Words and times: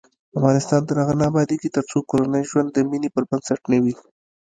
افغانستان 0.37 0.81
تر 0.87 0.95
هغو 1.01 1.13
نه 1.19 1.25
ابادیږي، 1.31 1.69
ترڅو 1.75 1.97
کورنی 2.09 2.41
ژوند 2.49 2.69
د 2.71 2.77
مینې 2.89 3.09
پر 3.15 3.23
بنسټ 3.29 3.61
نه 3.71 3.77
وي. 3.83 3.93